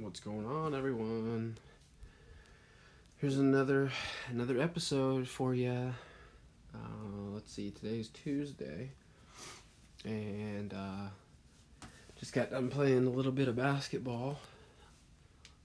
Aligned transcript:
What's 0.00 0.20
going 0.20 0.46
on, 0.46 0.76
everyone? 0.76 1.58
Here's 3.16 3.36
another 3.36 3.90
another 4.28 4.60
episode 4.60 5.26
for 5.26 5.56
you. 5.56 5.92
Uh, 6.72 7.32
let's 7.32 7.52
see, 7.52 7.72
today's 7.72 8.08
Tuesday, 8.10 8.92
and 10.04 10.72
uh, 10.72 11.08
just 12.14 12.32
got 12.32 12.52
done 12.52 12.68
playing 12.68 13.08
a 13.08 13.10
little 13.10 13.32
bit 13.32 13.48
of 13.48 13.56
basketball, 13.56 14.38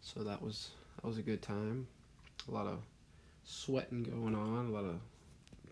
so 0.02 0.24
that 0.24 0.42
was 0.42 0.72
that 0.96 1.08
was 1.08 1.20
a 1.20 1.22
good 1.22 1.44
time. 1.44 1.86
A 2.48 2.52
lot 2.52 2.66
of 2.66 2.80
sweating 3.44 4.02
going 4.02 4.34
on, 4.34 4.66
a 4.66 4.72
lot 4.72 4.86
of 4.86 4.96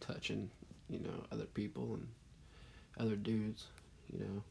touching, 0.01 0.51
you 0.87 0.99
know, 0.99 1.25
other 1.31 1.45
people 1.45 1.95
and 1.95 2.07
other 2.99 3.15
dudes, 3.15 3.65
you 4.13 4.19
know. 4.19 4.43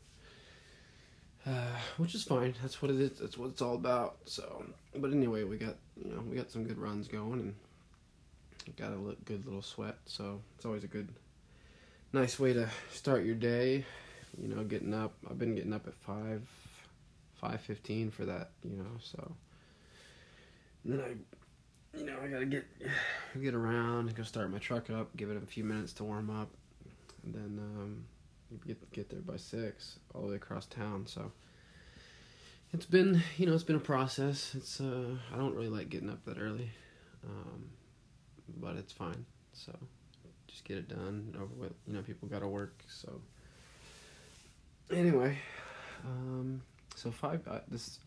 Uh, 1.47 1.67
which 1.97 2.15
is 2.15 2.23
fine. 2.23 2.55
That's 2.63 2.81
what 2.83 2.91
it 2.91 3.01
is. 3.01 3.19
That's 3.19 3.39
what 3.39 3.51
it's 3.51 3.63
all 3.63 3.75
about. 3.75 4.17
So, 4.25 4.65
but 4.97 5.13
anyway, 5.13 5.45
we 5.45 5.57
got 5.57 5.77
you 5.97 6.13
know 6.13 6.23
we 6.29 6.37
got 6.37 6.51
some 6.51 6.65
good 6.65 6.79
runs 6.79 7.09
going 7.09 7.41
and 7.41 8.77
got 8.77 8.93
a 8.93 9.17
good 9.25 9.45
little 9.47 9.63
sweat. 9.63 9.97
So 10.07 10.41
it's 10.57 10.67
always 10.67 10.85
a 10.85 10.89
good, 10.89 11.09
nice 12.13 12.39
way 12.39 12.53
to 12.53 12.69
start 12.93 13.25
your 13.25 13.35
day. 13.35 13.85
You 14.41 14.49
know, 14.49 14.63
getting 14.65 14.95
up. 14.95 15.15
I've 15.29 15.39
been 15.39 15.55
getting 15.55 15.73
up 15.73 15.87
at 15.87 15.95
five, 15.95 16.43
five 17.35 17.61
fifteen 17.61 18.11
for 18.11 18.25
that. 18.27 18.51
You 18.63 18.77
know, 18.77 18.99
so 19.03 19.33
and 20.85 20.95
then 20.95 21.01
I, 21.01 21.99
you 21.99 22.07
know, 22.07 22.17
I 22.23 22.29
gotta 22.29 22.47
get 22.47 22.65
get 23.43 23.55
around, 23.55 24.15
go 24.15 24.23
start 24.23 24.51
my 24.51 24.59
truck 24.59 24.91
up, 24.91 25.15
give 25.17 25.31
it 25.31 25.37
a 25.37 25.47
few 25.47 25.65
minutes 25.65 25.93
to 25.95 26.05
warm 26.05 26.31
up, 26.31 26.49
and 27.25 27.35
then 27.35 27.59
um, 27.59 28.05
get 28.67 28.93
get 28.93 29.11
there 29.11 29.21
by 29.21 29.37
six, 29.37 29.99
all 30.15 30.23
the 30.23 30.29
way 30.29 30.37
across 30.37 30.67
town. 30.67 31.07
So 31.07 31.33
it's 32.73 32.87
been, 32.87 33.23
you 33.37 33.47
know, 33.47 33.55
it's 33.55 33.65
been 33.65 33.77
a 33.77 33.81
process. 33.81 34.55
It's 34.55 34.81
uh, 34.81 35.17
I 35.33 35.37
don't 35.37 35.55
really 35.55 35.69
like 35.69 35.89
getting 35.89 36.11
up 36.11 36.25
that 36.25 36.39
early, 36.39 36.71
um, 37.25 37.71
but 38.57 38.77
it's 38.77 38.93
fine. 38.93 39.25
So 39.53 39.77
just 40.47 40.65
get 40.65 40.79
it 40.79 40.89
done 40.89 41.35
over 41.37 41.55
with. 41.57 41.73
You 41.87 41.95
know, 41.95 42.03
people 42.03 42.29
got 42.29 42.41
to 42.41 42.49
work. 42.49 42.83
So 42.89 43.21
anyway, 44.91 45.39
um, 46.05 46.63
so 46.95 47.11
five. 47.11 47.47
Uh, 47.49 47.61
this 47.69 47.99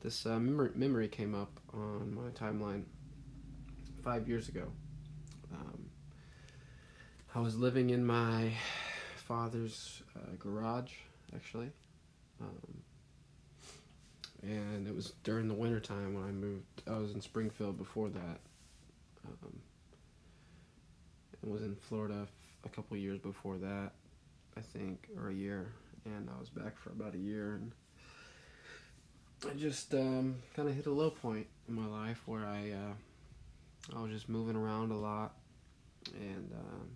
this 0.00 0.26
uh, 0.26 0.38
memory, 0.38 0.70
memory 0.74 1.08
came 1.08 1.34
up 1.34 1.60
on 1.74 2.14
my 2.14 2.30
timeline 2.30 2.84
five 4.02 4.28
years 4.28 4.48
ago. 4.48 4.64
Um, 5.52 5.90
I 7.34 7.40
was 7.40 7.56
living 7.56 7.90
in 7.90 8.06
my 8.06 8.52
father's 9.28 10.02
uh, 10.16 10.34
garage, 10.38 10.92
actually. 11.36 11.70
Um, 12.40 12.82
and 14.42 14.88
it 14.88 14.94
was 14.94 15.12
during 15.22 15.48
the 15.48 15.54
winter 15.54 15.80
time 15.80 16.14
when 16.14 16.24
I 16.24 16.30
moved. 16.30 16.64
I 16.86 16.98
was 16.98 17.12
in 17.12 17.20
Springfield 17.20 17.76
before 17.76 18.08
that. 18.08 18.40
Um, 19.26 19.60
and 21.42 21.52
was 21.52 21.62
in 21.62 21.76
Florida 21.76 22.26
a 22.64 22.68
couple 22.70 22.96
years 22.96 23.18
before 23.18 23.58
that, 23.58 23.90
I 24.56 24.60
think, 24.60 25.08
or 25.18 25.28
a 25.28 25.34
year. 25.34 25.72
And 26.06 26.30
I 26.34 26.40
was 26.40 26.48
back 26.48 26.78
for 26.78 26.90
about 26.90 27.14
a 27.14 27.18
year. 27.18 27.56
And 27.56 27.72
I 29.48 29.54
just 29.54 29.92
um, 29.92 30.36
kind 30.56 30.68
of 30.68 30.74
hit 30.74 30.86
a 30.86 30.90
low 30.90 31.10
point 31.10 31.46
in 31.68 31.74
my 31.74 31.86
life 31.86 32.22
where 32.24 32.46
I, 32.46 32.70
uh, 32.70 33.96
I 33.98 34.02
was 34.02 34.10
just 34.10 34.28
moving 34.28 34.56
around 34.56 34.90
a 34.90 34.96
lot. 34.96 35.34
And, 36.14 36.50
um, 36.54 36.88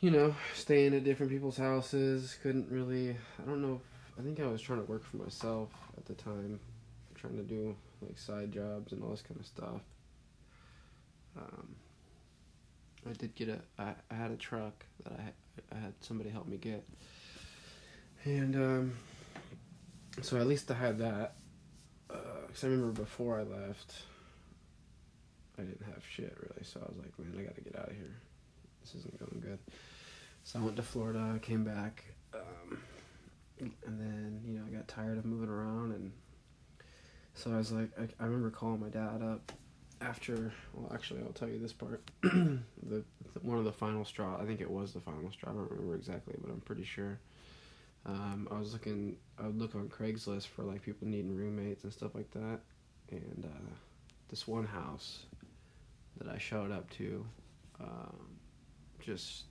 you 0.00 0.10
know, 0.10 0.34
staying 0.54 0.94
at 0.94 1.04
different 1.04 1.32
people's 1.32 1.56
houses. 1.56 2.36
Couldn't 2.42 2.70
really. 2.70 3.10
I 3.10 3.46
don't 3.46 3.62
know. 3.62 3.80
I 4.18 4.22
think 4.22 4.40
I 4.40 4.46
was 4.46 4.60
trying 4.60 4.84
to 4.84 4.90
work 4.90 5.04
for 5.04 5.16
myself 5.16 5.70
at 5.96 6.04
the 6.06 6.14
time, 6.14 6.60
trying 7.14 7.36
to 7.36 7.42
do 7.42 7.74
like 8.00 8.18
side 8.18 8.52
jobs 8.52 8.92
and 8.92 9.02
all 9.02 9.10
this 9.10 9.22
kind 9.22 9.40
of 9.40 9.46
stuff. 9.46 9.80
Um, 11.36 11.76
I 13.08 13.12
did 13.12 13.34
get 13.34 13.48
a. 13.48 13.60
I, 13.78 13.94
I 14.10 14.14
had 14.14 14.30
a 14.30 14.36
truck 14.36 14.84
that 15.04 15.12
I 15.12 15.76
I 15.76 15.80
had 15.80 15.94
somebody 16.00 16.30
help 16.30 16.46
me 16.46 16.56
get, 16.56 16.84
and 18.24 18.54
um, 18.54 18.92
so 20.22 20.36
at 20.36 20.46
least 20.46 20.70
I 20.70 20.74
had 20.74 20.98
that. 20.98 21.34
Because 22.06 22.64
I 22.64 22.68
remember 22.68 23.02
before 23.02 23.38
I 23.38 23.42
left, 23.42 23.94
I 25.58 25.62
didn't 25.62 25.84
have 25.92 26.02
shit 26.08 26.34
really. 26.40 26.64
So 26.64 26.80
I 26.80 26.88
was 26.88 26.96
like, 26.98 27.18
man, 27.18 27.38
I 27.38 27.42
got 27.42 27.54
to 27.56 27.60
get 27.60 27.76
out 27.76 27.90
of 27.90 27.96
here 27.96 28.16
this 28.92 29.00
isn't 29.00 29.18
going 29.18 29.40
good. 29.40 29.58
So 30.48 30.58
I 30.58 30.62
went 30.62 30.76
to 30.76 30.82
Florida, 30.82 31.38
came 31.42 31.62
back, 31.62 32.04
um, 32.32 32.78
and 33.60 34.00
then 34.00 34.40
you 34.46 34.54
know 34.54 34.64
I 34.66 34.70
got 34.70 34.88
tired 34.88 35.18
of 35.18 35.26
moving 35.26 35.50
around, 35.50 35.92
and 35.92 36.10
so 37.34 37.52
I 37.52 37.58
was 37.58 37.70
like, 37.70 37.90
I, 38.00 38.04
I 38.18 38.24
remember 38.24 38.48
calling 38.48 38.80
my 38.80 38.88
dad 38.88 39.22
up 39.22 39.52
after. 40.00 40.50
Well, 40.72 40.90
actually, 40.94 41.20
I'll 41.20 41.34
tell 41.34 41.50
you 41.50 41.58
this 41.58 41.74
part. 41.74 42.02
the, 42.22 43.04
one 43.42 43.58
of 43.58 43.66
the 43.66 43.72
final 43.74 44.06
straw. 44.06 44.40
I 44.40 44.46
think 44.46 44.62
it 44.62 44.70
was 44.70 44.94
the 44.94 45.00
final 45.00 45.30
straw. 45.30 45.50
I 45.50 45.54
don't 45.54 45.70
remember 45.70 45.94
exactly, 45.94 46.36
but 46.40 46.50
I'm 46.50 46.62
pretty 46.62 46.84
sure. 46.84 47.18
Um, 48.06 48.48
I 48.50 48.58
was 48.58 48.72
looking. 48.72 49.18
I 49.38 49.48
would 49.48 49.58
look 49.58 49.74
on 49.74 49.90
Craigslist 49.90 50.46
for 50.46 50.62
like 50.62 50.80
people 50.80 51.08
needing 51.08 51.36
roommates 51.36 51.84
and 51.84 51.92
stuff 51.92 52.14
like 52.14 52.30
that, 52.30 52.60
and 53.10 53.44
uh, 53.44 53.74
this 54.30 54.48
one 54.48 54.64
house 54.64 55.26
that 56.16 56.26
I 56.26 56.38
showed 56.38 56.72
up 56.72 56.88
to. 56.92 57.26
Um, 57.82 58.38
just 58.98 59.44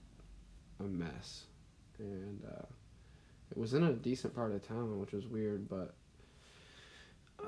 a 0.79 0.83
mess. 0.83 1.45
And 1.99 2.43
uh, 2.45 2.65
it 3.51 3.57
was 3.57 3.73
in 3.73 3.83
a 3.83 3.93
decent 3.93 4.35
part 4.35 4.51
of 4.51 4.67
town, 4.67 4.99
which 4.99 5.11
was 5.11 5.25
weird, 5.25 5.67
but 5.67 5.95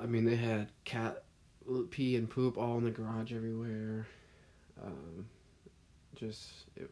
I 0.01 0.05
mean, 0.05 0.25
they 0.25 0.35
had 0.35 0.69
cat 0.85 1.23
pee 1.91 2.15
and 2.15 2.29
poop 2.29 2.57
all 2.57 2.77
in 2.77 2.83
the 2.83 2.91
garage 2.91 3.33
everywhere. 3.33 4.07
Um, 4.83 5.27
just, 6.15 6.49
it, 6.75 6.89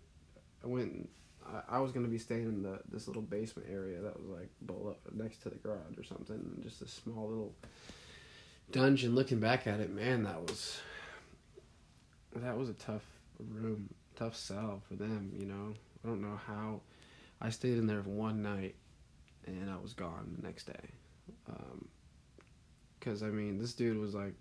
I 0.63 0.67
went, 0.67 1.09
I, 1.45 1.77
I 1.77 1.79
was 1.79 1.91
going 1.91 2.05
to 2.05 2.11
be 2.11 2.17
staying 2.17 2.43
in 2.43 2.63
the 2.63 2.79
this 2.91 3.07
little 3.07 3.21
basement 3.21 3.69
area 3.71 4.01
that 4.01 4.19
was 4.19 4.29
like 4.29 4.49
below, 4.65 4.95
next 5.13 5.41
to 5.43 5.49
the 5.49 5.55
garage 5.55 5.97
or 5.97 6.03
something, 6.03 6.35
and 6.35 6.63
just 6.63 6.81
a 6.81 6.87
small 6.87 7.27
little 7.27 7.55
dungeon. 8.71 9.15
Looking 9.15 9.39
back 9.39 9.67
at 9.67 9.79
it, 9.79 9.93
man, 9.93 10.23
that 10.23 10.41
was, 10.41 10.79
that 12.35 12.57
was 12.57 12.69
a 12.69 12.73
tough 12.73 13.05
room 13.39 13.89
tough 14.15 14.35
sell 14.35 14.81
for 14.87 14.95
them, 14.95 15.31
you 15.37 15.45
know. 15.45 15.73
I 16.03 16.08
don't 16.08 16.22
know 16.22 16.40
how. 16.47 16.81
I 17.40 17.50
stayed 17.50 17.78
in 17.78 17.88
there 17.88 18.02
one 18.02 18.41
night, 18.41 18.75
and 19.46 19.69
I 19.69 19.78
was 19.78 19.94
gone 19.94 20.35
the 20.38 20.47
next 20.47 20.66
day. 20.66 20.90
Um, 21.50 21.88
I 23.08 23.28
mean, 23.28 23.58
this 23.58 23.72
dude 23.72 23.97
was 23.97 24.13
like, 24.13 24.34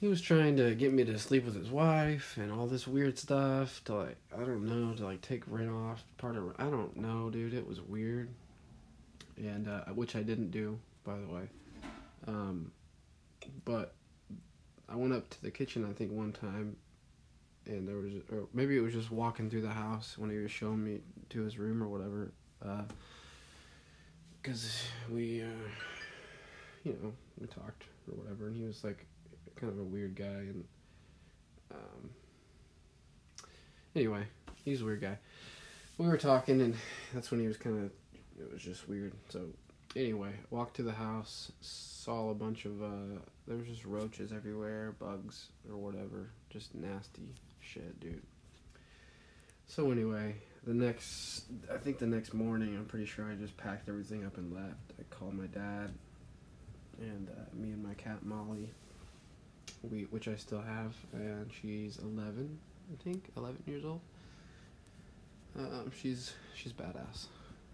he 0.00 0.08
was 0.08 0.20
trying 0.20 0.56
to 0.56 0.74
get 0.74 0.92
me 0.92 1.04
to 1.04 1.16
sleep 1.16 1.44
with 1.44 1.54
his 1.54 1.70
wife 1.70 2.36
and 2.36 2.50
all 2.50 2.66
this 2.66 2.88
weird 2.88 3.18
stuff 3.18 3.82
to 3.84 3.94
like, 3.94 4.16
I 4.34 4.40
don't 4.40 4.64
know, 4.64 4.94
to 4.94 5.04
like 5.04 5.22
take 5.22 5.44
rent 5.46 5.70
off 5.70 6.02
part 6.18 6.36
of. 6.36 6.54
I 6.58 6.64
don't 6.64 6.96
know, 6.96 7.30
dude. 7.30 7.54
It 7.54 7.66
was 7.66 7.80
weird, 7.80 8.28
and 9.36 9.68
uh, 9.68 9.84
which 9.94 10.16
I 10.16 10.22
didn't 10.22 10.50
do, 10.50 10.78
by 11.04 11.18
the 11.18 11.26
way. 11.28 11.48
Um, 12.26 12.72
but 13.64 13.94
I 14.88 14.96
went 14.96 15.12
up 15.12 15.30
to 15.30 15.42
the 15.42 15.50
kitchen. 15.50 15.86
I 15.88 15.92
think 15.92 16.10
one 16.10 16.32
time 16.32 16.76
and 17.66 17.86
there 17.86 17.96
was, 17.96 18.12
or 18.30 18.46
maybe 18.52 18.76
it 18.76 18.80
was 18.80 18.92
just 18.92 19.10
walking 19.10 19.50
through 19.50 19.62
the 19.62 19.68
house 19.68 20.16
when 20.16 20.30
he 20.30 20.36
was 20.36 20.50
showing 20.50 20.84
me 20.84 21.00
to 21.30 21.42
his 21.42 21.58
room 21.58 21.82
or 21.82 21.88
whatever. 21.88 22.32
Because 24.42 24.84
uh, 25.08 25.14
we, 25.14 25.42
uh, 25.42 25.68
you 26.84 26.92
know, 27.02 27.12
we 27.40 27.46
talked 27.46 27.84
or 28.08 28.16
whatever, 28.16 28.46
and 28.46 28.56
he 28.56 28.64
was 28.64 28.84
like 28.84 29.06
kind 29.56 29.72
of 29.72 29.78
a 29.78 29.82
weird 29.82 30.14
guy, 30.14 30.24
and 30.24 30.64
um, 31.72 32.10
anyway, 33.94 34.22
he's 34.64 34.82
a 34.82 34.84
weird 34.84 35.00
guy. 35.00 35.18
We 35.98 36.06
were 36.06 36.18
talking, 36.18 36.60
and 36.60 36.74
that's 37.14 37.30
when 37.30 37.40
he 37.40 37.46
was 37.46 37.56
kind 37.56 37.84
of, 37.84 37.90
it 38.38 38.52
was 38.52 38.62
just 38.62 38.88
weird. 38.88 39.14
So 39.30 39.46
anyway, 39.96 40.32
walked 40.50 40.76
to 40.76 40.82
the 40.82 40.92
house, 40.92 41.50
saw 41.60 42.30
a 42.30 42.34
bunch 42.34 42.66
of, 42.66 42.82
uh, 42.82 43.18
there 43.48 43.56
was 43.56 43.66
just 43.66 43.84
roaches 43.84 44.30
everywhere, 44.32 44.94
bugs 44.98 45.46
or 45.70 45.76
whatever, 45.76 46.30
just 46.50 46.74
nasty 46.74 47.34
shit, 47.72 47.98
dude. 48.00 48.22
So 49.66 49.90
anyway, 49.90 50.36
the 50.66 50.74
next, 50.74 51.44
I 51.72 51.76
think 51.76 51.98
the 51.98 52.06
next 52.06 52.34
morning, 52.34 52.76
I'm 52.76 52.86
pretty 52.86 53.06
sure 53.06 53.24
I 53.30 53.34
just 53.34 53.56
packed 53.56 53.88
everything 53.88 54.24
up 54.24 54.36
and 54.36 54.54
left. 54.54 54.92
I 54.98 55.02
called 55.14 55.34
my 55.34 55.46
dad, 55.46 55.92
and 57.00 57.28
uh, 57.28 57.54
me 57.54 57.70
and 57.70 57.82
my 57.82 57.94
cat 57.94 58.24
Molly, 58.24 58.70
we 59.82 60.02
which 60.10 60.28
I 60.28 60.36
still 60.36 60.60
have, 60.60 60.94
and 61.12 61.50
she's 61.60 61.98
11, 61.98 62.58
I 62.92 63.02
think, 63.02 63.30
11 63.36 63.62
years 63.66 63.84
old. 63.84 64.00
Um, 65.58 65.90
she's 66.00 66.34
she's 66.54 66.72
badass, 66.72 67.26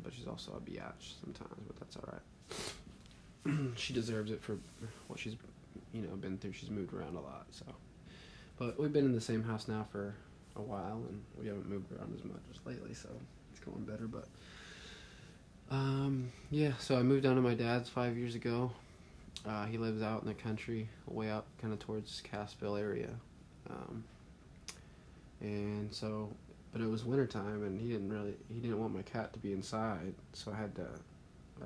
but 0.02 0.14
she's 0.14 0.26
also 0.26 0.52
a 0.52 0.60
biatch 0.60 1.20
sometimes, 1.20 1.62
but 1.66 1.76
that's 1.78 1.96
all 1.96 2.08
right. 2.12 3.76
she 3.76 3.92
deserves 3.92 4.30
it 4.30 4.42
for 4.42 4.56
what 5.08 5.18
she's, 5.18 5.36
you 5.92 6.02
know, 6.02 6.14
been 6.16 6.38
through. 6.38 6.52
She's 6.52 6.70
moved 6.70 6.94
around 6.94 7.16
a 7.16 7.20
lot, 7.20 7.46
so. 7.50 7.64
But 8.58 8.78
we've 8.78 8.92
been 8.92 9.04
in 9.04 9.12
the 9.12 9.20
same 9.20 9.42
house 9.42 9.66
now 9.68 9.86
for 9.90 10.14
a 10.56 10.62
while, 10.62 11.02
and 11.08 11.22
we 11.40 11.46
haven't 11.46 11.68
moved 11.68 11.90
around 11.92 12.14
as 12.16 12.24
much 12.24 12.42
as 12.50 12.58
lately, 12.64 12.94
so 12.94 13.08
it's 13.50 13.60
going 13.60 13.84
better. 13.84 14.06
But 14.06 14.28
Um, 15.70 16.30
yeah, 16.50 16.72
so 16.78 16.96
I 16.98 17.02
moved 17.02 17.22
down 17.22 17.36
to 17.36 17.40
my 17.40 17.54
dad's 17.54 17.88
five 17.88 18.16
years 18.16 18.34
ago. 18.34 18.72
Uh, 19.46 19.64
he 19.66 19.78
lives 19.78 20.02
out 20.02 20.20
in 20.22 20.28
the 20.28 20.34
country, 20.34 20.88
way 21.06 21.30
up 21.30 21.46
kind 21.60 21.72
of 21.72 21.78
towards 21.78 22.22
Cassville 22.30 22.78
area. 22.78 23.08
Um, 23.70 24.04
and 25.40 25.92
so, 25.92 26.30
but 26.72 26.82
it 26.82 26.88
was 26.88 27.04
wintertime 27.04 27.64
and 27.64 27.80
he 27.80 27.88
didn't 27.88 28.12
really, 28.12 28.34
he 28.52 28.60
didn't 28.60 28.78
want 28.78 28.94
my 28.94 29.02
cat 29.02 29.32
to 29.32 29.38
be 29.38 29.52
inside. 29.52 30.14
So 30.34 30.52
I 30.52 30.60
had 30.60 30.74
to, 30.76 30.86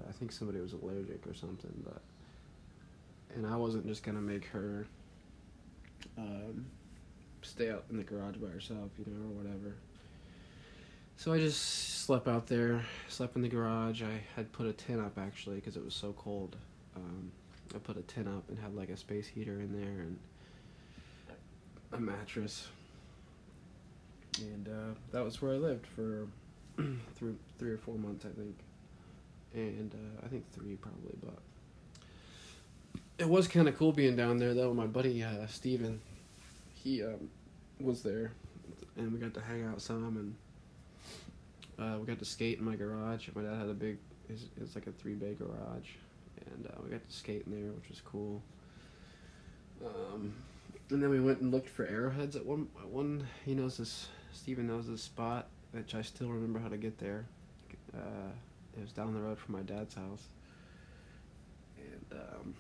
I 0.09 0.13
think 0.13 0.31
somebody 0.33 0.61
was 0.61 0.73
allergic 0.73 1.27
or 1.27 1.35
something, 1.35 1.75
but, 1.85 2.01
and 3.35 3.47
I 3.47 3.57
wasn't 3.57 3.87
just 3.87 4.05
to 4.17 4.23
make 4.23 4.45
her, 4.47 4.87
um, 6.17 6.67
stay 7.47 7.71
out 7.71 7.85
in 7.91 7.97
the 7.97 8.05
garage 8.05 8.37
by 8.37 8.49
herself, 8.49 8.91
you 8.99 9.05
know, 9.07 9.31
or 9.31 9.43
whatever. 9.43 9.75
So 11.17 11.33
I 11.33 11.39
just 11.39 12.05
slept 12.05 12.29
out 12.29 12.47
there, 12.47 12.85
slept 13.09 13.37
in 13.37 13.43
the 13.43 13.49
garage. 13.49 14.03
I 14.03 14.21
had 14.35 14.53
put 14.53 14.67
a 14.67 14.73
tent 14.73 15.01
up 15.01 15.19
actually 15.19 15.57
because 15.57 15.77
it 15.77 15.85
was 15.85 15.95
so 15.95 16.13
cold. 16.13 16.57
Um, 16.95 17.33
I 17.75 17.79
put 17.79 17.97
a 17.97 18.03
tent 18.03 18.29
up 18.29 18.49
and 18.49 18.59
had 18.59 18.75
like 18.75 18.91
a 18.91 18.97
space 18.97 19.27
heater 19.27 19.61
in 19.61 19.73
there 19.73 20.03
and 20.03 20.19
a 21.93 22.01
mattress. 22.01 22.69
And 24.39 24.69
uh, 24.69 24.95
that 25.13 25.25
was 25.25 25.41
where 25.41 25.55
I 25.55 25.57
lived 25.57 25.87
for 25.87 26.27
three, 27.17 27.35
three 27.59 27.71
or 27.71 27.79
four 27.79 27.97
months, 27.97 28.27
I 28.27 28.39
think. 28.39 28.57
And 29.55 29.95
uh, 29.95 30.27
I 30.27 30.29
think 30.29 30.45
three 30.53 30.77
probably, 30.77 31.15
but 31.25 31.39
it 33.19 33.29
was 33.29 33.49
kind 33.49 33.69
of 33.69 33.79
cool 33.79 33.93
being 33.93 34.17
down 34.17 34.37
there 34.39 34.55
though. 34.55 34.75
My 34.75 34.87
buddy 34.87 35.23
uh, 35.23 35.47
Steven, 35.47 36.01
he 36.75 37.03
um, 37.03 37.31
was 37.81 38.03
there, 38.03 38.33
and 38.97 39.13
we 39.13 39.19
got 39.19 39.35
to 39.35 39.41
hang 39.41 39.65
out 39.65 39.81
some 39.81 40.17
and 40.17 40.35
uh, 41.79 41.99
we 41.99 42.07
got 42.07 42.19
to 42.19 42.25
skate 42.25 42.59
in 42.59 42.65
my 42.65 42.75
garage. 42.75 43.29
My 43.35 43.43
dad 43.43 43.59
had 43.59 43.69
a 43.69 43.75
big, 43.75 43.99
it's, 44.29 44.45
it's 44.61 44.75
like 44.75 44.87
a 44.87 44.93
three 44.93 45.15
bay 45.15 45.35
garage, 45.35 45.91
and 46.47 46.67
uh, 46.67 46.81
we 46.83 46.91
got 46.91 47.07
to 47.07 47.13
skate 47.13 47.45
in 47.47 47.53
there, 47.53 47.73
which 47.73 47.89
was 47.89 48.01
cool. 48.01 48.43
Um, 49.85 50.33
and 50.91 51.03
then 51.03 51.11
we 51.11 51.21
went 51.21 51.41
and 51.41 51.53
looked 51.53 51.69
for 51.69 51.87
arrowheads 51.87 52.37
at 52.37 52.47
one. 52.47 52.69
At 52.81 52.89
one, 52.89 53.27
he 53.45 53.55
knows 53.55 53.77
this. 53.77 54.09
Steven 54.33 54.67
knows 54.67 54.87
this 54.87 55.03
spot, 55.03 55.49
which 55.73 55.95
I 55.95 56.03
still 56.03 56.29
remember 56.29 56.59
how 56.59 56.69
to 56.69 56.77
get 56.77 56.99
there. 56.99 57.27
Uh, 57.95 58.31
it 58.77 58.83
was 58.83 58.93
down 58.93 59.15
the 59.15 59.21
road 59.21 59.39
from 59.39 59.55
my 59.55 59.63
dad's 59.63 59.95
house, 59.95 60.23
and 61.79 62.21
um, 62.21 62.55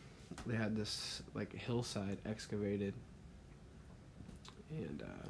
they 0.46 0.56
had 0.56 0.76
this 0.76 1.22
like 1.34 1.54
hillside 1.54 2.18
excavated, 2.26 2.94
and 4.70 5.02
uh, 5.02 5.28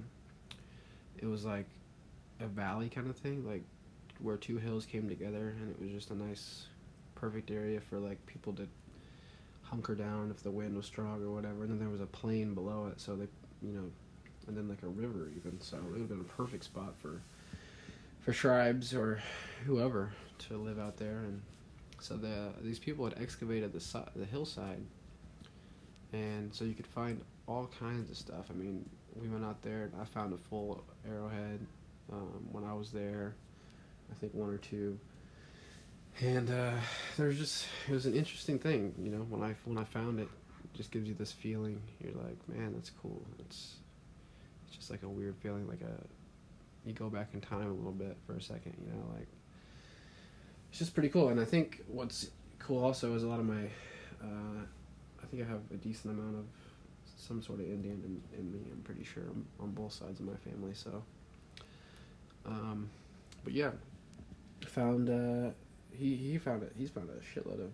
it 1.19 1.27
was 1.27 1.45
like 1.45 1.67
a 2.41 2.47
valley 2.47 2.89
kind 2.89 3.09
of 3.09 3.17
thing, 3.17 3.47
like 3.47 3.63
where 4.21 4.37
two 4.37 4.59
hills 4.59 4.87
came 4.87 5.09
together, 5.09 5.55
and 5.61 5.71
it 5.71 5.81
was 5.81 5.91
just 5.91 6.11
a 6.11 6.15
nice, 6.15 6.67
perfect 7.15 7.51
area 7.51 7.81
for 7.81 7.99
like 7.99 8.25
people 8.27 8.53
to 8.55 8.67
hunker 9.63 9.95
down 9.95 10.31
if 10.31 10.43
the 10.43 10.51
wind 10.51 10.77
was 10.77 10.87
strong 10.87 11.23
or 11.23 11.31
whatever. 11.31 11.63
And 11.63 11.71
then 11.71 11.79
there 11.79 11.89
was 11.89 12.01
a 12.01 12.07
plain 12.07 12.55
below 12.55 12.89
it, 12.91 13.01
so 13.01 13.17
they, 13.17 13.27
you 13.63 13.73
know, 13.73 13.85
and 14.47 14.57
then 14.57 14.69
like 14.69 14.83
a 14.83 14.89
river 14.89 15.31
even. 15.37 15.61
So 15.61 15.77
it 15.77 15.91
would 15.91 16.01
have 16.01 16.09
been 16.09 16.21
a 16.21 16.25
perfect 16.25 16.65
spot 16.65 16.95
for 16.97 17.21
for 18.21 18.33
tribes 18.33 18.93
or 18.93 19.23
whoever 19.67 20.13
to 20.39 20.57
live 20.57 20.79
out 20.79 20.97
there. 20.97 21.19
And 21.19 21.43
so 22.01 22.17
the 22.17 22.53
these 22.63 22.79
people 22.79 23.05
had 23.05 23.21
excavated 23.21 23.73
the 23.73 24.05
the 24.15 24.25
hillside, 24.25 24.83
and 26.13 26.55
so 26.55 26.65
you 26.65 26.75
could 26.75 26.87
find 26.87 27.21
all 27.47 27.71
kinds 27.79 28.11
of 28.11 28.17
stuff. 28.17 28.47
I 28.51 28.55
mean, 28.55 28.89
we 29.21 29.29
went 29.29 29.45
out 29.45 29.63
there 29.63 29.91
I 30.01 30.05
found 30.05 30.33
a 30.33 30.37
full 30.37 30.85
arrowhead 31.09 31.61
um, 32.13 32.47
when 32.53 32.65
I 32.65 32.73
was 32.75 32.91
there. 32.91 33.35
I 34.11 34.15
think 34.15 34.35
one 34.35 34.51
or 34.51 34.59
two. 34.59 34.99
And 36.21 36.49
uh, 36.51 36.73
there 37.17 37.27
was 37.27 37.39
just 37.39 37.67
it 37.89 37.93
was 37.93 38.07
an 38.07 38.15
interesting 38.15 38.59
thing, 38.59 38.95
you 39.03 39.11
know. 39.11 39.27
When 39.29 39.43
I 39.43 39.55
when 39.65 39.77
I 39.79 39.85
found 39.85 40.19
it, 40.19 40.29
it 40.65 40.75
just 40.75 40.91
gives 40.91 41.09
you 41.09 41.15
this 41.15 41.33
feeling. 41.33 41.81
You're 42.01 42.13
like, 42.13 42.49
man, 42.49 42.73
that's 42.75 42.91
cool. 43.03 43.23
It's 43.41 43.75
it's 44.67 44.77
just 44.77 44.91
like 44.91 45.03
a 45.03 45.09
weird 45.09 45.37
feeling, 45.43 45.69
like 45.69 45.83
a 45.83 46.87
you 46.87 46.93
go 46.93 47.11
back 47.11 47.31
in 47.35 47.41
time 47.41 47.67
a 47.67 47.75
little 47.75 47.93
bit 47.93 48.17
for 48.27 48.35
a 48.35 48.41
second, 48.41 48.75
you 48.81 48.93
know, 48.93 49.05
like 49.15 49.27
it's 50.71 50.79
just 50.79 50.95
pretty 50.95 51.09
cool. 51.09 51.29
And 51.29 51.41
I 51.41 51.45
think 51.45 51.83
what's 51.89 52.31
cool 52.59 52.83
also 52.83 53.15
is 53.15 53.25
a 53.25 53.27
lot 53.27 53.41
of 53.41 53.47
my, 53.47 53.65
uh, 54.23 54.63
I 55.23 55.27
think 55.27 55.43
I 55.43 55.47
have 55.47 55.61
a 55.73 55.77
decent 55.77 56.15
amount 56.15 56.37
of 56.37 56.45
some 57.17 57.43
sort 57.43 57.61
of 57.61 57.67
Indian 57.67 58.23
in, 58.33 58.39
in 58.39 58.53
me. 58.53 58.61
I'm 58.73 58.83
pretty 58.83 59.05
sure 59.05 59.25
on, 59.25 59.45
on 59.61 59.71
both 59.73 59.93
sides 59.93 60.21
of 60.21 60.27
my 60.27 60.37
family. 60.37 60.73
So, 60.75 61.03
um, 62.45 62.91
but 63.43 63.53
yeah, 63.53 63.71
found 64.67 65.09
uh, 65.09 65.51
he 65.93 66.17
he 66.17 66.39
found 66.39 66.63
it. 66.63 66.73
He's 66.77 66.91
found 66.91 67.09
a 67.11 67.39
shitload 67.39 67.61
of 67.61 67.71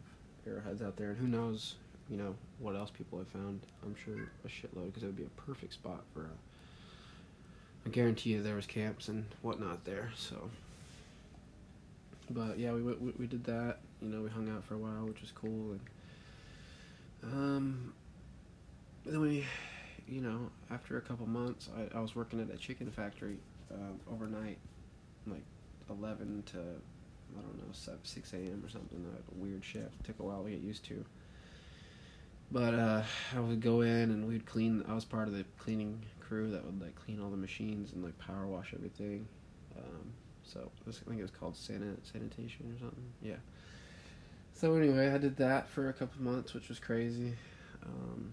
arrowheads 0.46 0.82
out 0.82 0.96
there, 0.96 1.10
and 1.10 1.18
who 1.18 1.26
knows, 1.26 1.74
you 2.08 2.16
know, 2.16 2.34
what 2.58 2.76
else 2.76 2.90
people 2.90 3.18
have 3.18 3.28
found. 3.28 3.60
I'm 3.82 3.94
sure 4.04 4.14
a 4.44 4.48
shitload 4.48 4.86
because 4.86 5.02
it 5.02 5.06
would 5.06 5.16
be 5.16 5.24
a 5.24 5.40
perfect 5.40 5.74
spot 5.74 6.02
for 6.14 6.22
a. 6.22 6.30
I 7.84 7.90
guarantee 7.90 8.30
you 8.30 8.42
there 8.42 8.54
was 8.54 8.66
camps 8.66 9.08
and 9.08 9.24
whatnot 9.42 9.84
there. 9.84 10.12
So, 10.16 10.50
but 12.30 12.58
yeah, 12.58 12.72
we 12.72 12.82
we 12.82 13.12
we 13.18 13.26
did 13.26 13.44
that. 13.44 13.78
You 14.00 14.08
know, 14.08 14.22
we 14.22 14.30
hung 14.30 14.48
out 14.48 14.64
for 14.64 14.74
a 14.74 14.78
while, 14.78 15.06
which 15.06 15.20
was 15.20 15.32
cool, 15.32 15.72
and 15.72 15.80
um, 17.24 17.92
then 19.04 19.20
we, 19.20 19.46
you 20.06 20.20
know, 20.20 20.50
after 20.70 20.96
a 20.96 21.00
couple 21.00 21.26
months, 21.26 21.68
I, 21.76 21.96
I 21.96 22.00
was 22.00 22.14
working 22.14 22.40
at 22.40 22.50
a 22.54 22.56
chicken 22.56 22.90
factory 22.90 23.38
uh, 23.72 24.12
overnight, 24.12 24.58
like 25.26 25.44
eleven 25.90 26.42
to 26.46 26.58
I 26.58 27.40
don't 27.40 27.58
know 27.58 27.72
seven, 27.72 28.00
six 28.04 28.32
a.m. 28.32 28.62
or 28.64 28.68
something. 28.68 29.04
A 29.06 29.34
weird 29.42 29.64
shift. 29.64 30.04
Took 30.04 30.20
a 30.20 30.22
while 30.22 30.44
to 30.44 30.50
get 30.50 30.60
used 30.60 30.84
to. 30.86 31.04
But 32.50 32.74
uh, 32.74 33.02
I 33.34 33.40
would 33.40 33.62
go 33.62 33.80
in 33.80 34.10
and 34.10 34.28
we'd 34.28 34.44
clean. 34.44 34.84
I 34.86 34.94
was 34.94 35.04
part 35.04 35.26
of 35.26 35.34
the 35.34 35.44
cleaning 35.58 36.04
crew 36.20 36.50
that 36.50 36.64
would 36.64 36.80
like 36.80 36.94
clean 36.94 37.20
all 37.20 37.30
the 37.30 37.36
machines 37.36 37.92
and 37.92 38.04
like 38.04 38.18
power 38.18 38.46
wash 38.46 38.74
everything. 38.74 39.26
Um, 39.76 40.12
so 40.44 40.70
I 40.86 40.90
think 40.90 41.18
it 41.18 41.22
was 41.22 41.30
called 41.30 41.54
sanit- 41.54 42.10
sanitation 42.10 42.74
or 42.74 42.78
something. 42.78 43.12
Yeah. 43.22 43.36
So 44.52 44.74
anyway, 44.74 45.08
I 45.08 45.18
did 45.18 45.36
that 45.38 45.68
for 45.68 45.88
a 45.88 45.92
couple 45.92 46.22
months, 46.22 46.52
which 46.52 46.68
was 46.68 46.78
crazy. 46.78 47.32
Um, 47.84 48.32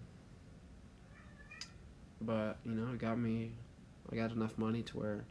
but 2.22 2.58
you 2.66 2.72
know, 2.72 2.94
it 2.94 3.00
got 3.00 3.18
me. 3.18 3.52
I 4.12 4.16
got 4.16 4.32
enough 4.32 4.58
money 4.58 4.82
to 4.84 4.98
where, 4.98 5.24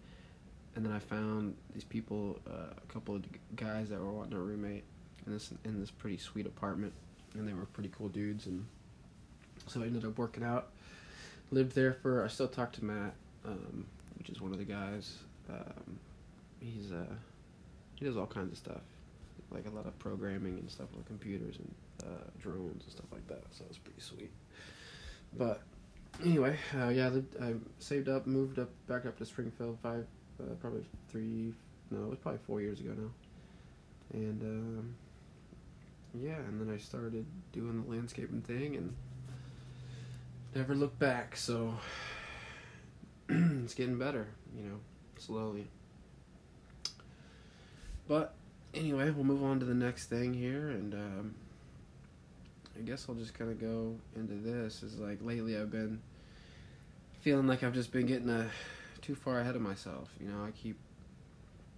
and 0.76 0.84
then 0.84 0.92
I 0.92 1.00
found 1.00 1.56
these 1.74 1.84
people, 1.84 2.38
uh, 2.48 2.74
a 2.76 2.92
couple 2.92 3.16
of 3.16 3.24
guys 3.56 3.88
that 3.88 3.98
were 3.98 4.12
wanting 4.12 4.34
a 4.34 4.40
roommate 4.40 4.84
in 5.26 5.32
this 5.32 5.52
in 5.64 5.80
this 5.80 5.90
pretty 5.90 6.18
sweet 6.18 6.46
apartment, 6.46 6.92
and 7.34 7.46
they 7.46 7.52
were 7.52 7.66
pretty 7.66 7.90
cool 7.96 8.08
dudes, 8.08 8.46
and 8.46 8.64
so 9.66 9.82
I 9.82 9.86
ended 9.86 10.04
up 10.04 10.16
working 10.18 10.44
out. 10.44 10.68
Lived 11.50 11.74
there 11.74 11.94
for. 11.94 12.24
I 12.24 12.28
still 12.28 12.48
talk 12.48 12.72
to 12.72 12.84
Matt, 12.84 13.14
um, 13.44 13.86
which 14.18 14.28
is 14.28 14.40
one 14.40 14.52
of 14.52 14.58
the 14.58 14.64
guys. 14.64 15.18
Um, 15.48 15.98
he's 16.60 16.92
uh, 16.92 17.14
he 17.94 18.04
does 18.04 18.16
all 18.16 18.26
kinds 18.26 18.52
of 18.52 18.58
stuff, 18.58 18.82
like 19.50 19.66
a 19.66 19.70
lot 19.70 19.86
of 19.86 19.98
programming 19.98 20.58
and 20.58 20.70
stuff 20.70 20.88
with 20.94 21.06
computers 21.06 21.56
and 21.56 21.74
uh, 22.04 22.30
drones 22.40 22.84
and 22.84 22.92
stuff 22.92 23.06
like 23.12 23.26
that. 23.28 23.42
So 23.50 23.64
it's 23.68 23.78
pretty 23.78 24.00
sweet. 24.00 24.30
But 25.36 25.62
anyway, 26.24 26.56
uh, 26.78 26.88
yeah, 26.88 27.06
I, 27.06 27.08
lived, 27.10 27.36
I 27.40 27.54
saved 27.78 28.08
up, 28.08 28.26
moved 28.26 28.58
up, 28.58 28.70
back 28.86 29.06
up 29.06 29.18
to 29.18 29.26
Springfield 29.26 29.78
five, 29.82 30.06
uh, 30.40 30.54
probably 30.60 30.84
three, 31.08 31.52
no, 31.90 32.04
it 32.04 32.10
was 32.10 32.18
probably 32.18 32.40
four 32.46 32.60
years 32.60 32.80
ago 32.80 32.92
now, 32.96 33.10
and 34.12 34.42
um, 34.42 34.94
yeah, 36.14 36.36
and 36.36 36.60
then 36.60 36.74
I 36.74 36.78
started 36.78 37.26
doing 37.52 37.82
the 37.82 37.90
landscaping 37.90 38.42
thing 38.42 38.76
and 38.76 38.94
never 40.54 40.74
looked 40.74 40.98
back. 40.98 41.36
So 41.36 41.74
it's 43.28 43.74
getting 43.74 43.98
better, 43.98 44.28
you 44.56 44.64
know, 44.64 44.80
slowly. 45.18 45.68
But 48.06 48.34
anyway, 48.72 49.10
we'll 49.10 49.24
move 49.24 49.44
on 49.44 49.60
to 49.60 49.66
the 49.66 49.74
next 49.74 50.06
thing 50.06 50.32
here, 50.32 50.70
and 50.70 50.94
um, 50.94 51.34
I 52.76 52.80
guess 52.80 53.06
I'll 53.08 53.14
just 53.14 53.34
kind 53.34 53.50
of 53.50 53.60
go 53.60 53.96
into 54.16 54.34
this. 54.34 54.82
Is 54.82 54.98
like 54.98 55.18
lately 55.22 55.56
I've 55.56 55.70
been 55.70 56.00
feeling 57.20 57.46
like 57.46 57.62
I've 57.62 57.74
just 57.74 57.92
been 57.92 58.06
getting 58.06 58.30
a, 58.30 58.48
too 59.00 59.14
far 59.14 59.40
ahead 59.40 59.56
of 59.56 59.62
myself. 59.62 60.08
You 60.20 60.28
know, 60.28 60.44
I 60.44 60.50
keep 60.50 60.78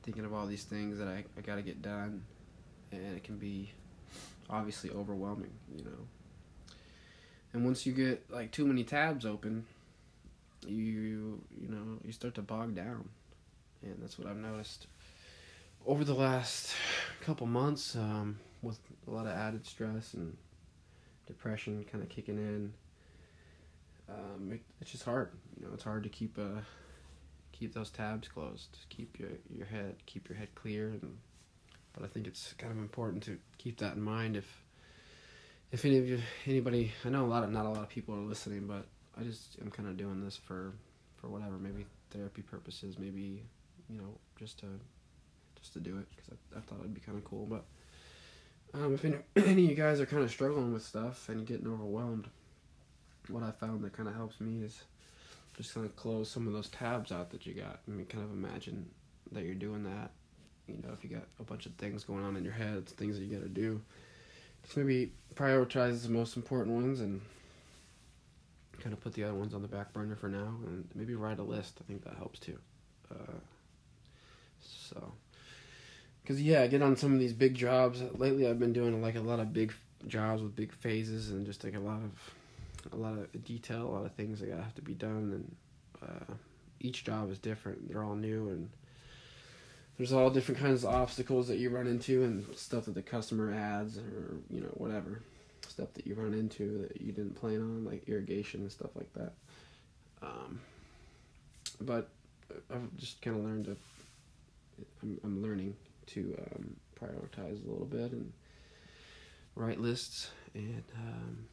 thinking 0.03 0.25
of 0.25 0.33
all 0.33 0.47
these 0.47 0.65
things 0.65 0.99
that 0.99 1.09
I, 1.09 1.25
I 1.37 1.41
got 1.41 1.57
to 1.57 1.63
get 1.63 1.83
done, 1.83 2.25
and 2.93 3.17
it 3.17 3.25
can 3.25 3.37
be 3.37 3.73
obviously 4.49 4.91
overwhelming. 4.91 5.53
You 5.75 5.85
know, 5.85 6.75
and 7.53 7.65
once 7.65 7.87
you 7.87 7.93
get 7.93 8.31
like 8.31 8.51
too 8.51 8.67
many 8.67 8.85
tabs 8.85 9.25
open, 9.27 9.67
you 10.67 11.41
you 11.61 11.69
know 11.69 11.99
you 12.05 12.13
start 12.13 12.35
to 12.35 12.43
bog 12.43 12.75
down, 12.75 13.09
and 13.83 13.97
that's 14.01 14.19
what 14.19 14.29
I've 14.29 14.37
noticed 14.37 14.87
over 15.87 16.05
the 16.05 16.15
last 16.15 16.75
couple 17.23 17.47
months 17.47 17.97
um, 17.97 18.39
with 18.63 18.79
a 19.07 19.11
lot 19.11 19.27
of 19.27 19.33
added 19.33 19.65
stress 19.67 20.15
and 20.15 20.37
depression 21.27 21.85
kind 21.91 22.03
of 22.03 22.11
kicking 22.11 22.37
in. 22.37 22.73
Um, 24.11 24.53
it, 24.53 24.61
it's 24.81 24.91
just 24.91 25.05
hard, 25.05 25.31
you 25.59 25.67
know. 25.67 25.73
It's 25.75 25.85
hard 25.85 26.03
to 26.03 26.09
keep 26.09 26.39
uh, 26.39 26.61
keep 27.53 27.73
those 27.75 27.91
tabs 27.91 28.29
closed. 28.29 28.79
Keep 28.89 29.19
your 29.19 29.31
your 29.55 29.67
head 29.67 29.97
keep 30.07 30.29
your 30.29 30.37
head 30.39 30.49
clear 30.55 30.89
and 30.89 31.19
but 31.93 32.05
I 32.05 32.07
think 32.07 32.27
it's 32.27 32.55
kind 32.59 32.73
of 32.73 32.79
important 32.79 33.23
to 33.25 33.39
keep 33.59 33.79
that 33.79 33.95
in 33.95 34.03
mind 34.03 34.37
if 34.37 34.63
if 35.73 35.85
any 35.85 35.99
of 35.99 36.09
you 36.09 36.21
anybody 36.47 36.93
I 37.05 37.09
know 37.11 37.25
a 37.25 37.29
lot 37.29 37.45
of 37.45 37.51
not 37.51 37.67
a 37.67 37.69
lot 37.69 37.83
of 37.83 37.89
people 37.89 38.15
are 38.15 38.19
listening, 38.19 38.67
but 38.67 38.87
I 39.19 39.23
just 39.23 39.57
I'm 39.61 39.71
kind 39.71 39.89
of 39.89 39.97
doing 39.97 40.25
this 40.25 40.37
for 40.37 40.73
for 41.17 41.29
whatever 41.29 41.59
maybe 41.59 41.87
therapy 42.11 42.43
purposes, 42.43 42.99
maybe 42.99 43.43
you 43.89 43.99
know 43.99 44.19
just 44.39 44.59
to 44.61 44.67
just 45.61 45.73
to 45.75 45.81
do 45.81 45.99
it 45.99 46.07
because 46.11 46.33
I, 46.33 46.59
I 46.59 46.61
thought 46.63 46.81
it'd 46.81 46.95
be 46.95 47.01
kind 47.01 47.19
of 47.19 47.25
cool. 47.25 47.47
But 47.47 47.65
um, 48.75 48.95
if 48.95 49.05
any, 49.05 49.17
any 49.37 49.65
of 49.65 49.71
you 49.71 49.75
guys 49.75 50.01
are 50.01 50.07
kind 50.07 50.23
of 50.23 50.31
struggling 50.31 50.73
with 50.73 50.83
stuff 50.83 51.29
and 51.29 51.47
getting 51.47 51.67
overwhelmed, 51.67 52.29
what 53.31 53.43
I 53.43 53.51
found 53.51 53.83
that 53.83 53.93
kind 53.93 54.09
of 54.09 54.15
helps 54.15 54.41
me 54.41 54.63
is 54.63 54.83
just 55.57 55.75
kind 55.75 55.87
of 55.87 55.95
close 55.97 56.31
some 56.31 56.47
of 56.47 56.53
those 56.53 56.69
tabs 56.69 57.13
out 57.13 57.31
that 57.31 57.47
you 57.47 57.55
got. 57.55 57.81
I 57.87 57.91
mean, 57.91 58.07
kind 58.07 58.25
of 58.25 58.31
imagine 58.31 58.89
that 59.33 59.45
you're 59.45 59.55
doing 59.55 59.85
that. 59.85 60.11
You 60.67 60.77
know, 60.83 60.93
if 60.93 61.03
you 61.03 61.11
got 61.11 61.27
a 61.39 61.43
bunch 61.43 61.67
of 61.67 61.73
things 61.75 62.05
going 62.05 62.25
on 62.25 62.37
in 62.37 62.45
your 62.45 62.53
head, 62.53 62.87
things 62.87 63.19
that 63.19 63.25
you 63.25 63.35
got 63.35 63.43
to 63.43 63.49
do. 63.49 63.81
Just 64.63 64.77
maybe 64.77 65.13
prioritize 65.35 66.03
the 66.03 66.11
most 66.11 66.37
important 66.37 66.75
ones 66.75 67.01
and 67.01 67.21
kind 68.79 68.93
of 68.93 69.01
put 69.01 69.15
the 69.15 69.25
other 69.25 69.35
ones 69.35 69.55
on 69.55 69.63
the 69.63 69.69
back 69.69 69.93
burner 69.93 70.17
for 70.17 70.29
now, 70.29 70.55
and 70.67 70.89
maybe 70.95 71.15
write 71.15 71.39
a 71.39 71.43
list. 71.43 71.79
I 71.81 71.85
think 71.85 72.05
that 72.05 72.15
helps 72.17 72.39
too. 72.39 72.59
Uh, 73.11 73.39
so, 74.61 75.13
because 76.23 76.41
yeah, 76.41 76.63
I 76.63 76.67
get 76.67 76.83
on 76.83 76.97
some 76.97 77.13
of 77.13 77.19
these 77.19 77.33
big 77.33 77.55
jobs 77.55 78.03
lately. 78.15 78.47
I've 78.47 78.59
been 78.59 78.73
doing 78.73 79.03
like 79.03 79.17
a 79.17 79.21
lot 79.21 79.41
of 79.41 79.53
big 79.53 79.73
jobs 80.07 80.43
with 80.43 80.57
big 80.57 80.73
phases 80.73 81.31
and 81.31 81.45
just 81.45 81.65
like 81.65 81.75
a 81.75 81.81
lot 81.81 82.01
of 82.03 82.35
a 82.93 82.97
lot 82.97 83.13
of 83.13 83.45
detail, 83.45 83.87
a 83.87 83.93
lot 83.93 84.05
of 84.05 84.13
things 84.13 84.41
that 84.41 84.51
have 84.51 84.75
to 84.77 84.83
be 84.83 84.95
done, 84.95 85.33
and 85.33 85.57
uh, 86.03 86.35
each 86.81 87.05
job 87.05 87.31
is 87.31 87.39
different. 87.39 87.89
They're 87.89 88.03
all 88.03 88.17
new, 88.17 88.49
and 88.49 88.71
there's 89.97 90.13
all 90.13 90.31
different 90.31 90.61
kinds 90.61 90.85
of 90.85 90.95
obstacles 90.95 91.49
that 91.49 91.59
you 91.59 91.71
run 91.71 91.87
into, 91.87 92.23
and 92.23 92.47
stuff 92.57 92.87
that 92.87 92.95
the 92.95 93.03
customer 93.03 93.53
adds, 93.53 93.99
or 93.99 94.37
you 94.51 94.61
know 94.61 94.73
whatever 94.75 95.23
stuff 95.69 95.93
that 95.95 96.07
you 96.07 96.15
run 96.15 96.35
into 96.35 96.79
that 96.79 97.01
you 97.01 97.13
didn't 97.13 97.35
plan 97.35 97.61
on, 97.61 97.85
like 97.85 98.09
irrigation 98.09 98.61
and 98.63 98.73
stuff 98.73 98.91
like 98.97 99.13
that. 99.15 99.33
Um, 100.23 100.61
but 101.81 102.09
I've 102.73 102.97
just 102.97 103.23
kind 103.23 103.37
of 103.37 103.45
learned 103.45 103.65
to. 103.67 103.77
I'm, 105.03 105.21
I'm 105.25 105.43
learning 105.43 105.77
to 106.07 106.37
um, 106.57 106.77
prioritize 107.01 107.65
a 107.65 107.71
little 107.71 107.87
bit 107.87 108.13
and 108.13 108.33
write 109.55 109.81
lists 109.81 110.31
and 110.55 110.83
um, 110.97 111.47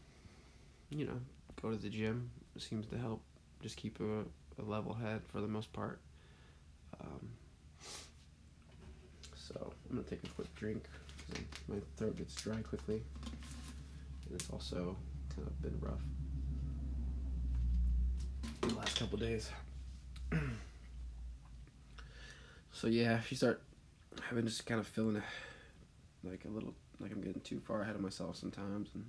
you 0.90 1.06
know, 1.06 1.20
go 1.62 1.72
to 1.72 1.78
the 1.78 1.90
gym 1.90 2.30
seems 2.58 2.88
to 2.88 2.98
help. 2.98 3.22
Just 3.62 3.78
keep 3.78 4.00
a, 4.00 4.24
a 4.62 4.64
level 4.66 4.94
head 4.94 5.22
for 5.28 5.42
the 5.42 5.48
most 5.48 5.72
part. 5.74 6.00
Um, 7.02 7.30
so 9.36 9.74
I'm 9.90 9.98
gonna 9.98 10.08
take 10.08 10.24
a 10.24 10.28
quick 10.30 10.54
drink 10.56 10.84
my 11.68 11.78
throat 11.98 12.18
gets 12.18 12.36
dry 12.36 12.58
quickly, 12.62 13.02
and 13.26 14.40
it's 14.40 14.50
also 14.50 14.96
kind 15.36 15.48
of 15.48 15.62
been 15.62 15.78
rough 15.82 16.02
the 18.62 18.74
last 18.76 19.00
couple 19.00 19.18
days. 19.18 19.50
so 22.72 22.88
yeah, 22.88 23.18
if 23.18 23.32
you 23.32 23.38
start 23.38 23.62
having 24.30 24.46
just 24.46 24.66
kind 24.66 24.80
of 24.80 24.88
feeling 24.88 25.22
like 26.24 26.46
a 26.46 26.50
little 26.50 26.74
like 27.00 27.12
I'm 27.12 27.22
getting 27.22 27.42
too 27.42 27.60
far 27.60 27.82
ahead 27.82 27.96
of 27.96 28.02
myself 28.02 28.36
sometimes 28.38 28.90
and 28.96 29.06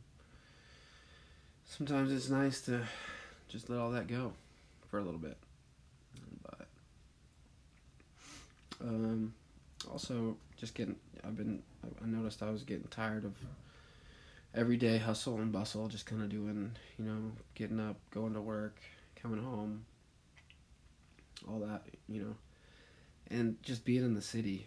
sometimes 1.68 2.10
it's 2.10 2.28
nice 2.28 2.62
to 2.62 2.82
just 3.48 3.70
let 3.70 3.78
all 3.78 3.90
that 3.90 4.08
go 4.08 4.32
for 4.90 4.98
a 4.98 5.02
little 5.02 5.20
bit. 5.20 5.36
But 6.42 6.66
um, 8.80 9.34
also, 9.90 10.36
just 10.56 10.74
getting, 10.74 10.96
I've 11.24 11.36
been, 11.36 11.62
I 12.02 12.06
noticed 12.06 12.42
I 12.42 12.50
was 12.50 12.64
getting 12.64 12.88
tired 12.88 13.24
of 13.24 13.34
everyday 14.54 14.98
hustle 14.98 15.36
and 15.36 15.52
bustle, 15.52 15.88
just 15.88 16.06
kind 16.06 16.22
of 16.22 16.30
doing, 16.30 16.72
you 16.98 17.04
know, 17.04 17.32
getting 17.54 17.78
up, 17.78 17.96
going 18.10 18.34
to 18.34 18.40
work, 18.40 18.80
coming 19.14 19.42
home, 19.42 19.84
all 21.46 21.60
that, 21.60 21.82
you 22.08 22.22
know, 22.22 22.34
and 23.30 23.62
just 23.62 23.84
being 23.84 24.04
in 24.04 24.14
the 24.14 24.22
city. 24.22 24.66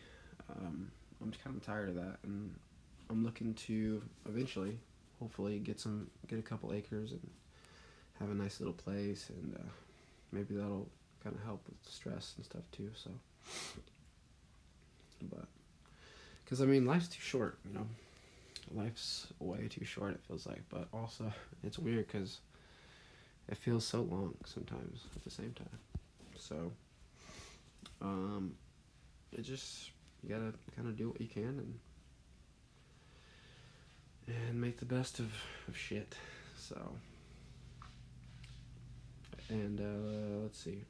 Um, 0.50 0.91
I'm 1.22 1.31
kind 1.43 1.55
of 1.55 1.65
tired 1.65 1.89
of 1.89 1.96
that, 1.96 2.17
and 2.24 2.53
I'm 3.10 3.24
looking 3.24 3.53
to 3.55 4.01
eventually 4.27 4.77
hopefully 5.21 5.59
get 5.59 5.79
some 5.79 6.07
get 6.27 6.39
a 6.39 6.41
couple 6.41 6.73
acres 6.73 7.11
and 7.11 7.29
have 8.19 8.31
a 8.31 8.33
nice 8.33 8.59
little 8.59 8.73
place 8.73 9.29
and 9.29 9.55
uh, 9.55 9.69
maybe 10.31 10.55
that'll 10.55 10.89
kind 11.23 11.35
of 11.35 11.43
help 11.43 11.61
with 11.67 11.77
stress 11.87 12.33
and 12.37 12.45
stuff 12.45 12.63
too 12.71 12.89
so. 12.95 13.11
But 15.29 15.45
because 16.43 16.61
i 16.61 16.65
mean 16.65 16.85
life's 16.85 17.07
too 17.07 17.21
short 17.21 17.59
you 17.65 17.73
know? 17.73 17.85
Life's 18.73 19.27
way 19.39 19.67
too 19.69 19.85
short 19.85 20.13
it 20.13 20.21
feels 20.27 20.47
like 20.47 20.63
but 20.69 20.87
also 20.93 21.31
it's 21.63 21.77
weird 21.77 22.07
because 22.07 22.39
it 23.47 23.57
feels 23.57 23.85
so 23.85 24.01
long 24.01 24.33
sometimes 24.45 25.05
at 25.15 25.23
the 25.23 25.29
same 25.29 25.53
time. 25.53 25.79
So 26.37 26.71
um 28.01 28.55
it 29.31 29.43
just 29.43 29.91
you 30.23 30.29
gotta 30.29 30.53
kind 30.75 30.87
of 30.87 30.97
do 30.97 31.09
what 31.09 31.21
you 31.21 31.27
can 31.27 31.43
and 31.43 31.79
and 34.47 34.59
make 34.59 34.79
the 34.79 34.85
best 34.85 35.19
of, 35.19 35.31
of 35.67 35.77
shit. 35.77 36.15
So, 36.57 36.77
and 39.50 39.79
uh, 39.79 40.43
let's 40.43 40.59
see. 40.59 40.83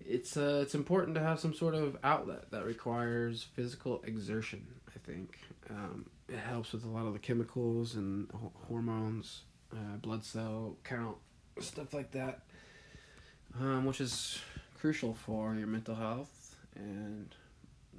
It's 0.00 0.36
uh, 0.36 0.60
it's 0.62 0.74
important 0.74 1.14
to 1.16 1.20
have 1.20 1.40
some 1.40 1.54
sort 1.54 1.74
of 1.74 1.96
outlet 2.04 2.50
that 2.50 2.64
requires 2.64 3.42
physical 3.42 4.02
exertion. 4.04 4.66
I 4.94 4.98
think 4.98 5.38
um, 5.70 6.06
it 6.28 6.38
helps 6.38 6.72
with 6.72 6.84
a 6.84 6.88
lot 6.88 7.06
of 7.06 7.12
the 7.12 7.18
chemicals 7.18 7.94
and 7.94 8.30
hormones, 8.68 9.42
uh, 9.72 9.96
blood 10.00 10.24
cell 10.24 10.76
count, 10.84 11.16
stuff 11.60 11.92
like 11.92 12.12
that, 12.12 12.42
um, 13.58 13.84
which 13.84 14.00
is 14.00 14.38
crucial 14.78 15.14
for 15.14 15.54
your 15.54 15.66
mental 15.66 15.94
health 15.94 16.56
and 16.76 17.34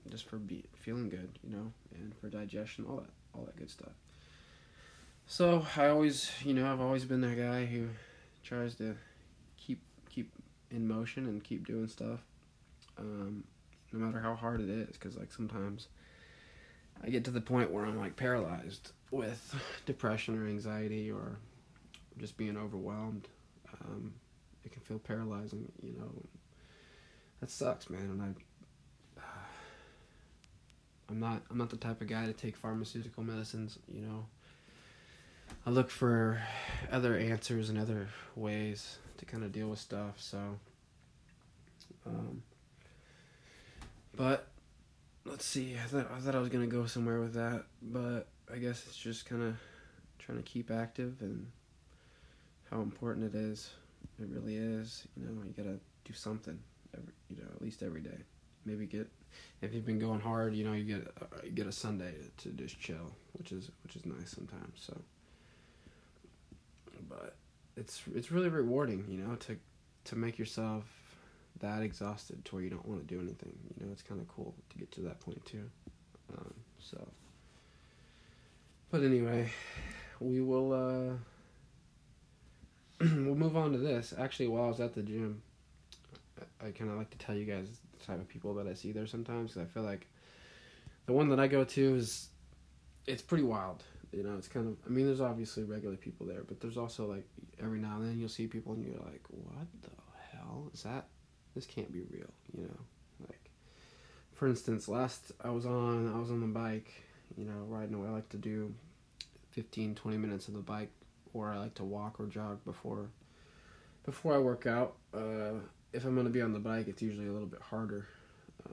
just 0.09 0.29
for 0.29 0.37
be 0.37 0.63
feeling 0.73 1.09
good, 1.09 1.37
you 1.43 1.55
know, 1.55 1.71
and 1.95 2.15
for 2.15 2.29
digestion, 2.29 2.85
all 2.87 2.97
that 2.97 3.09
all 3.37 3.45
that 3.45 3.55
good 3.55 3.69
stuff. 3.69 3.91
So 5.25 5.65
I 5.75 5.87
always, 5.87 6.31
you 6.43 6.53
know, 6.53 6.71
I've 6.71 6.81
always 6.81 7.05
been 7.05 7.21
that 7.21 7.37
guy 7.37 7.65
who 7.65 7.89
tries 8.43 8.75
to 8.75 8.95
keep 9.57 9.81
keep 10.09 10.31
in 10.71 10.87
motion 10.87 11.25
and 11.27 11.43
keep 11.43 11.67
doing 11.67 11.87
stuff, 11.87 12.21
um, 12.97 13.43
no 13.91 13.99
matter 14.05 14.19
how 14.19 14.35
hard 14.35 14.61
it 14.61 14.69
is. 14.69 14.97
Because 14.97 15.17
like 15.17 15.31
sometimes 15.31 15.89
I 17.03 17.09
get 17.09 17.25
to 17.25 17.31
the 17.31 17.41
point 17.41 17.71
where 17.71 17.85
I'm 17.85 17.97
like 17.97 18.15
paralyzed 18.15 18.91
with 19.11 19.55
depression 19.85 20.41
or 20.41 20.47
anxiety 20.47 21.11
or 21.11 21.37
just 22.17 22.37
being 22.37 22.57
overwhelmed. 22.57 23.27
Um, 23.81 24.13
it 24.63 24.71
can 24.71 24.81
feel 24.81 24.99
paralyzing, 24.99 25.71
you 25.81 25.93
know. 25.97 26.09
That 27.41 27.51
sucks, 27.51 27.89
man. 27.89 28.01
And 28.01 28.21
I 28.21 28.29
I'm 31.09 31.19
not 31.19 31.41
I'm 31.49 31.57
not 31.57 31.69
the 31.69 31.77
type 31.77 32.01
of 32.01 32.07
guy 32.07 32.25
to 32.25 32.33
take 32.33 32.55
pharmaceutical 32.55 33.23
medicines, 33.23 33.79
you 33.87 34.01
know. 34.01 34.25
I 35.65 35.69
look 35.69 35.89
for 35.89 36.41
other 36.91 37.17
answers 37.17 37.69
and 37.69 37.79
other 37.79 38.09
ways 38.35 38.97
to 39.17 39.25
kind 39.25 39.43
of 39.43 39.51
deal 39.51 39.69
with 39.69 39.79
stuff, 39.79 40.15
so 40.17 40.59
um 42.05 42.43
but 44.15 44.47
let's 45.25 45.45
see. 45.45 45.75
I 45.75 45.87
thought 45.87 46.11
I 46.15 46.19
thought 46.19 46.35
I 46.35 46.39
was 46.39 46.49
going 46.49 46.67
to 46.67 46.75
go 46.75 46.85
somewhere 46.85 47.19
with 47.19 47.33
that, 47.33 47.65
but 47.81 48.27
I 48.51 48.57
guess 48.57 48.83
it's 48.87 48.97
just 48.97 49.25
kind 49.25 49.43
of 49.43 49.55
trying 50.19 50.37
to 50.37 50.43
keep 50.43 50.71
active 50.71 51.17
and 51.21 51.47
how 52.71 52.81
important 52.81 53.33
it 53.33 53.37
is. 53.37 53.69
It 54.19 54.27
really 54.29 54.57
is. 54.57 55.07
You 55.15 55.25
know, 55.25 55.43
you 55.45 55.53
got 55.55 55.69
to 55.69 55.79
do 56.05 56.13
something 56.13 56.57
every, 56.93 57.13
you 57.29 57.37
know, 57.37 57.49
at 57.55 57.61
least 57.61 57.83
every 57.83 58.01
day. 58.01 58.17
Maybe 58.67 58.85
get 58.85 59.09
if 59.61 59.73
you've 59.73 59.85
been 59.85 59.99
going 59.99 60.19
hard, 60.19 60.53
you 60.53 60.65
know, 60.65 60.73
you 60.73 60.83
get 60.83 61.07
uh, 61.21 61.25
you 61.43 61.51
get 61.51 61.67
a 61.67 61.71
Sunday 61.71 62.13
to, 62.37 62.49
to 62.49 62.55
just 62.55 62.79
chill, 62.79 63.15
which 63.33 63.51
is 63.51 63.71
which 63.83 63.95
is 63.95 64.05
nice 64.05 64.31
sometimes. 64.31 64.79
So, 64.85 64.99
but 67.09 67.35
it's 67.75 68.03
it's 68.13 68.31
really 68.31 68.49
rewarding, 68.49 69.05
you 69.07 69.17
know, 69.17 69.35
to 69.35 69.57
to 70.05 70.15
make 70.15 70.37
yourself 70.37 70.83
that 71.59 71.81
exhausted 71.81 72.45
to 72.45 72.55
where 72.55 72.63
you 72.63 72.69
don't 72.69 72.87
want 72.87 73.07
to 73.07 73.15
do 73.15 73.19
anything. 73.19 73.57
You 73.79 73.85
know, 73.85 73.91
it's 73.91 74.03
kind 74.03 74.21
of 74.21 74.27
cool 74.27 74.53
to 74.69 74.77
get 74.77 74.91
to 74.93 75.01
that 75.01 75.19
point 75.21 75.43
too. 75.45 75.69
Um, 76.37 76.53
so, 76.79 77.07
but 78.91 79.01
anyway, 79.01 79.49
we 80.19 80.41
will 80.41 80.73
uh, 80.73 81.15
we'll 83.01 83.35
move 83.35 83.55
on 83.57 83.71
to 83.71 83.77
this. 83.77 84.13
Actually, 84.17 84.47
while 84.47 84.65
I 84.65 84.67
was 84.67 84.79
at 84.79 84.93
the 84.93 85.01
gym, 85.01 85.41
I, 86.61 86.67
I 86.67 86.71
kind 86.71 86.91
of 86.91 86.97
like 86.97 87.09
to 87.11 87.17
tell 87.17 87.35
you 87.35 87.45
guys 87.45 87.67
type 88.05 88.19
of 88.19 88.27
people 88.27 88.53
that 88.55 88.67
I 88.67 88.73
see 88.73 88.91
there 88.91 89.07
sometimes 89.07 89.53
because 89.53 89.67
I 89.67 89.73
feel 89.73 89.83
like 89.83 90.07
the 91.05 91.13
one 91.13 91.29
that 91.29 91.39
I 91.39 91.47
go 91.47 91.63
to 91.63 91.95
is 91.95 92.29
it's 93.05 93.21
pretty 93.21 93.43
wild. 93.43 93.83
You 94.11 94.23
know, 94.23 94.35
it's 94.37 94.47
kind 94.47 94.67
of 94.67 94.77
I 94.85 94.89
mean, 94.89 95.05
there's 95.05 95.21
obviously 95.21 95.63
regular 95.63 95.95
people 95.95 96.25
there, 96.25 96.43
but 96.47 96.59
there's 96.59 96.77
also 96.77 97.09
like 97.09 97.27
every 97.61 97.79
now 97.79 97.95
and 97.95 98.07
then 98.07 98.19
you'll 98.19 98.29
see 98.29 98.47
people 98.47 98.73
and 98.73 98.85
you're 98.85 98.95
like, 98.95 99.23
what 99.29 99.67
the 99.81 99.89
hell 100.31 100.69
is 100.73 100.83
that? 100.83 101.07
This 101.55 101.65
can't 101.65 101.91
be 101.91 102.01
real. 102.01 102.29
You 102.55 102.63
know, 102.63 102.79
like 103.27 103.49
for 104.33 104.47
instance, 104.47 104.87
last 104.87 105.31
I 105.43 105.49
was 105.49 105.65
on 105.65 106.13
I 106.13 106.19
was 106.19 106.29
on 106.29 106.41
the 106.41 106.47
bike, 106.47 106.91
you 107.37 107.45
know, 107.45 107.65
riding 107.67 107.95
away. 107.95 108.07
I 108.07 108.11
like 108.11 108.29
to 108.29 108.37
do 108.37 108.73
15, 109.51 109.95
20 109.95 110.17
minutes 110.17 110.47
of 110.47 110.53
the 110.53 110.59
bike, 110.59 110.91
or 111.33 111.51
I 111.51 111.57
like 111.57 111.73
to 111.75 111.83
walk 111.83 112.19
or 112.19 112.27
jog 112.27 112.63
before 112.63 113.09
before 114.05 114.33
I 114.33 114.37
work 114.37 114.65
out. 114.65 114.95
Uh, 115.13 115.59
if 115.97 116.05
I'm 116.05 116.15
gonna 116.15 116.29
be 116.29 116.43
on 116.43 116.53
the 116.53 116.59
bike, 116.59 116.87
it's 116.87 117.01
usually 117.01 117.27
a 117.27 117.31
little 117.31 117.47
bit 117.47 117.61
harder 117.61 118.07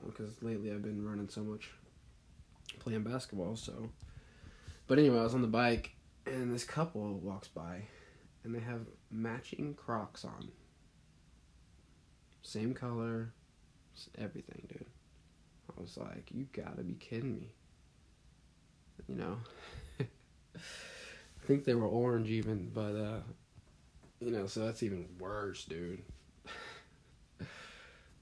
because 0.05 0.37
uh, 0.43 0.47
lately 0.47 0.71
I've 0.71 0.83
been 0.83 1.03
running 1.03 1.27
so 1.27 1.41
much, 1.41 1.71
playing 2.77 3.01
basketball. 3.01 3.55
So, 3.55 3.89
but 4.85 4.99
anyway, 4.99 5.17
I 5.19 5.23
was 5.23 5.33
on 5.33 5.41
the 5.41 5.47
bike 5.47 5.95
and 6.27 6.53
this 6.53 6.63
couple 6.63 7.01
walks 7.15 7.47
by, 7.47 7.81
and 8.43 8.53
they 8.53 8.59
have 8.59 8.81
matching 9.09 9.73
Crocs 9.73 10.23
on. 10.23 10.49
Same 12.43 12.75
color, 12.75 13.33
everything, 14.19 14.67
dude. 14.69 14.85
I 15.75 15.81
was 15.81 15.97
like, 15.97 16.29
you 16.31 16.45
gotta 16.53 16.83
be 16.83 16.93
kidding 16.93 17.35
me. 17.35 17.49
You 19.09 19.15
know, 19.15 19.37
I 19.99 21.47
think 21.47 21.65
they 21.65 21.73
were 21.73 21.87
orange 21.87 22.29
even, 22.29 22.69
but 22.71 22.95
uh, 22.95 23.19
you 24.19 24.29
know, 24.29 24.45
so 24.45 24.59
that's 24.59 24.83
even 24.83 25.07
worse, 25.17 25.65
dude. 25.65 26.03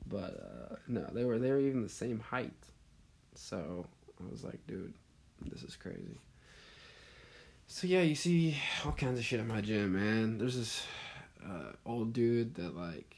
But 0.08 0.72
uh, 0.72 0.76
no, 0.88 1.08
they 1.14 1.24
were 1.24 1.40
they 1.40 1.52
were 1.52 1.60
even 1.60 1.84
the 1.84 1.90
same 1.90 2.20
height. 2.20 2.54
So 3.36 3.86
I 4.22 4.32
was 4.32 4.44
like, 4.44 4.66
dude, 4.68 4.94
this 5.52 5.64
is 5.64 5.76
crazy. 5.76 6.20
So 7.68 7.88
yeah, 7.88 8.02
you 8.02 8.16
see 8.16 8.58
all 8.86 8.92
kinds 8.92 9.20
of 9.20 9.26
shit 9.26 9.40
at 9.40 9.48
my 9.48 9.62
gym, 9.62 9.94
man. 9.94 10.38
There's 10.38 10.58
this 10.58 10.86
uh, 11.44 11.72
old 11.86 12.14
dude 12.14 12.56
that 12.56 12.76
like 12.76 13.16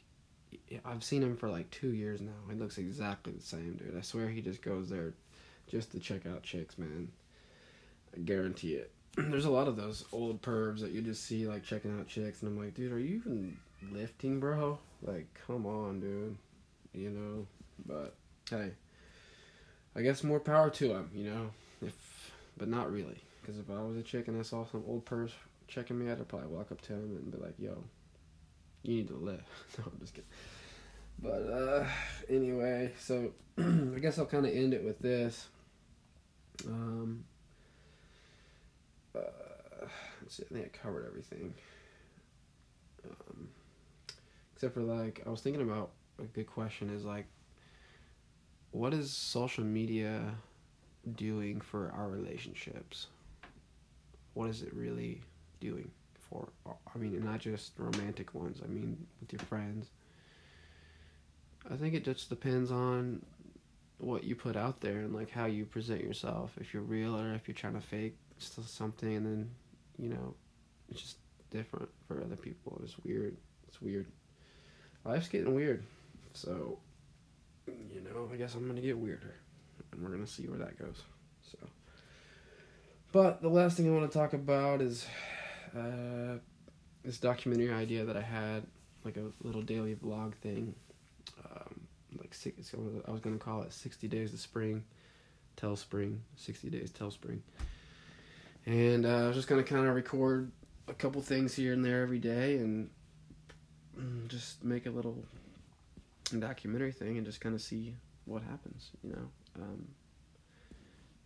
I've 0.83 1.03
seen 1.03 1.23
him 1.23 1.35
for 1.35 1.49
like 1.49 1.69
two 1.71 1.93
years 1.93 2.21
now. 2.21 2.31
He 2.49 2.55
looks 2.55 2.77
exactly 2.77 3.33
the 3.33 3.43
same, 3.43 3.73
dude. 3.73 3.97
I 3.97 4.01
swear 4.01 4.29
he 4.29 4.41
just 4.41 4.61
goes 4.61 4.89
there 4.89 5.13
just 5.67 5.91
to 5.91 5.99
check 5.99 6.25
out 6.25 6.43
chicks, 6.43 6.77
man. 6.77 7.09
I 8.15 8.19
guarantee 8.19 8.75
it. 8.75 8.91
There's 9.17 9.45
a 9.45 9.51
lot 9.51 9.67
of 9.67 9.75
those 9.75 10.05
old 10.11 10.41
pervs 10.41 10.79
that 10.81 10.91
you 10.91 11.01
just 11.01 11.23
see 11.23 11.47
like 11.47 11.63
checking 11.63 11.97
out 11.97 12.07
chicks, 12.07 12.41
and 12.41 12.51
I'm 12.51 12.57
like, 12.57 12.73
dude, 12.73 12.91
are 12.91 12.99
you 12.99 13.15
even 13.15 13.57
lifting, 13.91 14.39
bro? 14.39 14.79
Like, 15.01 15.27
come 15.45 15.65
on, 15.65 15.99
dude. 15.99 16.37
You 16.95 17.09
know, 17.09 17.47
but 17.85 18.15
hey, 18.49 18.71
I 19.95 20.01
guess 20.01 20.23
more 20.23 20.39
power 20.39 20.69
to 20.69 20.91
him. 20.91 21.09
You 21.13 21.29
know, 21.29 21.49
if 21.81 22.31
but 22.57 22.67
not 22.67 22.91
really. 22.91 23.21
Because 23.41 23.59
if 23.59 23.69
I 23.69 23.81
was 23.81 23.97
a 23.97 24.01
chick 24.01 24.27
and 24.27 24.39
I 24.39 24.43
saw 24.43 24.65
some 24.65 24.83
old 24.87 25.05
purse 25.05 25.31
checking 25.67 25.99
me 25.99 26.09
out, 26.09 26.19
I'd 26.19 26.27
probably 26.27 26.47
walk 26.47 26.71
up 26.71 26.81
to 26.81 26.93
him 26.93 27.17
and 27.17 27.31
be 27.31 27.37
like, 27.37 27.55
"Yo, 27.59 27.83
you 28.83 28.95
need 28.95 29.07
to 29.09 29.15
live." 29.15 29.43
no, 29.77 29.85
I'm 29.85 29.99
just 29.99 30.13
kidding. 30.13 30.29
But 31.21 31.49
uh, 31.49 31.85
anyway, 32.29 32.91
so 32.99 33.31
I 33.57 33.99
guess 33.99 34.17
I'll 34.17 34.25
kind 34.25 34.45
of 34.45 34.53
end 34.53 34.73
it 34.73 34.83
with 34.83 34.99
this. 34.99 35.47
Um, 36.65 37.25
uh, 39.15 39.19
let's 40.21 40.35
see, 40.35 40.43
I 40.49 40.53
think 40.53 40.65
I 40.65 40.77
covered 40.77 41.05
everything. 41.05 41.53
Um, 43.05 43.47
except 44.53 44.73
for 44.73 44.81
like, 44.81 45.21
I 45.25 45.29
was 45.29 45.41
thinking 45.41 45.61
about 45.61 45.91
a 46.19 46.23
good 46.23 46.47
question 46.47 46.89
is 46.89 47.05
like, 47.05 47.25
what 48.71 48.93
is 48.93 49.11
social 49.11 49.63
media 49.63 50.35
doing 51.15 51.61
for 51.61 51.91
our 51.95 52.09
relationships? 52.09 53.07
what 54.35 54.49
is 54.49 54.61
it 54.61 54.71
really 54.73 55.21
doing 55.59 55.89
for 56.29 56.47
I 56.67 56.97
mean 56.97 57.23
not 57.25 57.39
just 57.39 57.71
romantic 57.77 58.35
ones, 58.35 58.61
I 58.63 58.67
mean 58.67 59.07
with 59.19 59.33
your 59.33 59.39
friends. 59.39 59.87
I 61.69 61.75
think 61.75 61.95
it 61.95 62.05
just 62.05 62.29
depends 62.29 62.69
on 62.69 63.25
what 63.97 64.23
you 64.23 64.35
put 64.35 64.55
out 64.55 64.81
there 64.81 64.99
and 64.99 65.15
like 65.15 65.31
how 65.31 65.45
you 65.45 65.65
present 65.65 66.03
yourself. 66.03 66.51
If 66.59 66.73
you're 66.73 66.83
real 66.83 67.19
or 67.19 67.33
if 67.33 67.47
you're 67.47 67.55
trying 67.55 67.73
to 67.73 67.81
fake 67.81 68.15
something 68.37 69.15
and 69.15 69.25
then, 69.25 69.49
you 69.97 70.09
know, 70.09 70.35
it's 70.89 71.01
just 71.01 71.17
different 71.49 71.89
for 72.07 72.21
other 72.21 72.35
people. 72.35 72.79
It's 72.83 72.99
weird. 73.03 73.35
It's 73.67 73.81
weird. 73.81 74.05
Life's 75.05 75.29
getting 75.29 75.55
weird. 75.55 75.83
So, 76.35 76.79
you 77.67 78.01
know, 78.01 78.29
I 78.31 78.35
guess 78.35 78.55
I'm 78.55 78.63
going 78.63 78.75
to 78.75 78.81
get 78.81 78.97
weirder. 78.97 79.35
And 79.91 80.01
we're 80.01 80.09
going 80.09 80.25
to 80.25 80.31
see 80.31 80.47
where 80.47 80.59
that 80.59 80.77
goes. 80.77 81.01
So. 81.49 81.57
But 83.11 83.41
the 83.41 83.49
last 83.49 83.77
thing 83.77 83.87
I 83.87 83.97
want 83.97 84.11
to 84.11 84.17
talk 84.17 84.33
about 84.33 84.81
is 84.81 85.07
uh, 85.75 86.39
this 87.03 87.17
documentary 87.17 87.71
idea 87.71 88.03
that 88.03 88.17
I 88.17 88.21
had, 88.21 88.63
like 89.05 89.17
a 89.17 89.31
little 89.41 89.61
daily 89.61 89.95
vlog 89.95 90.33
thing. 90.35 90.75
Um, 91.45 91.87
like 92.19 92.33
six, 92.33 92.73
I 93.07 93.11
was 93.11 93.21
gonna 93.21 93.37
call 93.37 93.61
it 93.63 93.73
"60 93.73 94.07
Days 94.07 94.33
of 94.33 94.39
Spring," 94.39 94.83
tell 95.55 95.75
spring, 95.75 96.21
"60 96.35 96.69
Days 96.69 96.91
Tell 96.91 97.11
Spring," 97.11 97.41
and 98.65 99.05
uh, 99.05 99.23
I 99.23 99.27
was 99.27 99.35
just 99.35 99.47
gonna 99.47 99.63
kind 99.63 99.85
of 99.87 99.95
record 99.95 100.51
a 100.87 100.93
couple 100.93 101.21
things 101.21 101.53
here 101.53 101.73
and 101.73 101.83
there 101.83 102.01
every 102.01 102.19
day 102.19 102.57
and 102.57 102.89
mm, 103.97 104.27
just 104.27 104.63
make 104.63 104.85
a 104.85 104.91
little 104.91 105.23
documentary 106.39 106.91
thing 106.91 107.17
and 107.17 107.25
just 107.25 107.41
kind 107.41 107.55
of 107.55 107.61
see 107.61 107.95
what 108.25 108.41
happens. 108.43 108.91
You 109.03 109.11
know, 109.11 109.61
um, 109.61 109.87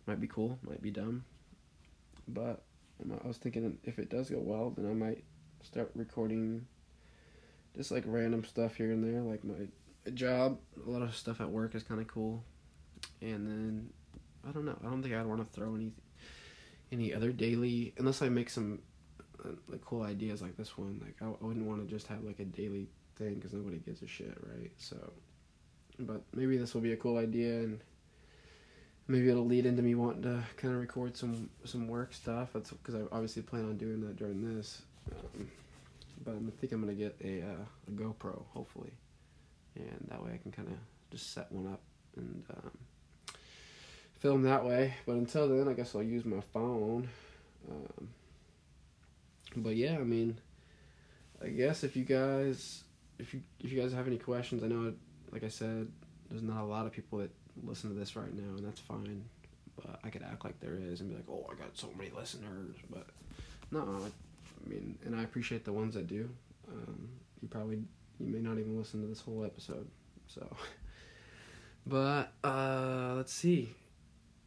might 0.06 0.20
be 0.20 0.28
cool, 0.28 0.58
might 0.62 0.82
be 0.82 0.90
dumb, 0.90 1.24
but 2.28 2.62
I 3.24 3.26
was 3.26 3.38
thinking 3.38 3.78
if 3.84 3.98
it 3.98 4.10
does 4.10 4.30
go 4.30 4.38
well, 4.38 4.70
then 4.76 4.88
I 4.88 4.94
might 4.94 5.24
start 5.62 5.90
recording 5.94 6.66
just 7.76 7.90
like 7.90 8.04
random 8.06 8.44
stuff 8.44 8.74
here 8.76 8.92
and 8.92 9.02
there, 9.02 9.22
like 9.22 9.44
my 9.44 10.10
job. 10.14 10.58
A 10.86 10.90
lot 10.90 11.02
of 11.02 11.14
stuff 11.14 11.40
at 11.40 11.48
work 11.48 11.74
is 11.74 11.82
kind 11.82 12.00
of 12.00 12.08
cool, 12.08 12.44
and 13.20 13.46
then 13.46 13.90
I 14.46 14.52
don't 14.52 14.64
know. 14.64 14.76
I 14.84 14.88
don't 14.88 15.02
think 15.02 15.14
I'd 15.14 15.26
want 15.26 15.40
to 15.40 15.52
throw 15.52 15.74
any 15.74 15.92
any 16.92 17.14
other 17.14 17.32
daily 17.32 17.94
unless 17.98 18.20
I 18.20 18.28
make 18.28 18.50
some 18.50 18.80
uh, 19.44 19.50
like 19.68 19.84
cool 19.84 20.02
ideas 20.02 20.42
like 20.42 20.56
this 20.56 20.76
one. 20.76 21.00
Like 21.02 21.16
I, 21.22 21.26
I 21.26 21.46
wouldn't 21.46 21.66
want 21.66 21.82
to 21.82 21.92
just 21.92 22.06
have 22.08 22.22
like 22.22 22.40
a 22.40 22.44
daily 22.44 22.88
thing 23.20 23.34
because 23.34 23.52
nobody 23.52 23.78
gives 23.78 24.02
a 24.02 24.06
shit, 24.06 24.36
right? 24.42 24.70
So, 24.78 24.96
but 25.98 26.22
maybe 26.34 26.56
this 26.56 26.74
will 26.74 26.80
be 26.80 26.92
a 26.92 26.96
cool 26.96 27.18
idea 27.18 27.60
and 27.60 27.80
maybe 29.06 29.28
it'll 29.28 29.46
lead 29.46 29.66
into 29.66 29.82
me 29.82 29.94
wanting 29.94 30.22
to 30.22 30.42
kind 30.56 30.74
of 30.74 30.80
record 30.80 31.16
some 31.16 31.50
some 31.64 31.86
work 31.88 32.12
stuff. 32.12 32.50
That's 32.52 32.70
because 32.70 32.94
I 32.94 33.02
obviously 33.12 33.42
plan 33.42 33.64
on 33.64 33.76
doing 33.76 34.00
that 34.02 34.16
during 34.16 34.56
this. 34.56 34.82
Um, 35.12 35.48
but 36.24 36.34
I 36.34 36.60
think 36.60 36.72
I'm 36.72 36.80
gonna 36.80 36.94
get 36.94 37.16
a, 37.22 37.42
uh, 37.42 37.64
a 37.88 37.90
GoPro 37.90 38.44
hopefully, 38.52 38.92
and 39.76 40.06
that 40.10 40.22
way 40.24 40.32
I 40.34 40.38
can 40.38 40.52
kind 40.52 40.68
of 40.68 40.74
just 41.10 41.32
set 41.32 41.50
one 41.50 41.66
up 41.66 41.80
and 42.16 42.44
um, 42.50 42.70
film 44.18 44.42
that 44.42 44.64
way. 44.64 44.94
But 45.06 45.16
until 45.16 45.48
then, 45.48 45.68
I 45.68 45.72
guess 45.72 45.94
I'll 45.94 46.02
use 46.02 46.24
my 46.24 46.40
phone. 46.52 47.08
Um, 47.70 48.08
but 49.56 49.76
yeah, 49.76 49.94
I 49.94 50.04
mean, 50.04 50.38
I 51.42 51.48
guess 51.48 51.82
if 51.82 51.96
you 51.96 52.04
guys 52.04 52.84
if 53.20 53.34
you 53.34 53.42
if 53.60 53.72
you 53.72 53.80
guys 53.80 53.92
have 53.92 54.06
any 54.06 54.18
questions, 54.18 54.62
I 54.64 54.68
know, 54.68 54.92
like 55.32 55.44
I 55.44 55.48
said, 55.48 55.88
there's 56.30 56.42
not 56.42 56.62
a 56.62 56.66
lot 56.66 56.86
of 56.86 56.92
people 56.92 57.18
that 57.18 57.30
listen 57.62 57.90
to 57.90 57.96
this 57.96 58.16
right 58.16 58.32
now, 58.34 58.56
and 58.56 58.66
that's 58.66 58.80
fine. 58.80 59.24
But 59.76 60.00
I 60.04 60.10
could 60.10 60.22
act 60.22 60.44
like 60.44 60.58
there 60.60 60.76
is 60.76 61.00
and 61.00 61.10
be 61.10 61.16
like, 61.16 61.24
oh, 61.30 61.46
I 61.50 61.54
got 61.54 61.76
so 61.76 61.88
many 61.96 62.10
listeners. 62.10 62.76
But 62.90 63.06
no, 63.70 63.80
I 63.80 64.68
mean, 64.68 64.98
and 65.04 65.14
I 65.14 65.22
appreciate 65.22 65.64
the 65.64 65.72
ones 65.72 65.94
that 65.94 66.06
do. 66.06 66.28
Um, 66.68 67.08
you 67.40 67.48
probably 67.48 67.82
you 68.18 68.26
may 68.26 68.40
not 68.40 68.58
even 68.58 68.78
listen 68.78 69.00
to 69.02 69.06
this 69.06 69.20
whole 69.20 69.44
episode, 69.44 69.88
so. 70.26 70.46
But 71.86 72.32
uh, 72.44 73.14
let's 73.16 73.32
see. 73.32 73.74